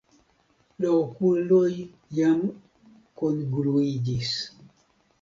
[0.85, 1.69] La okuloj
[2.21, 2.41] jam
[3.23, 4.37] kungluiĝis.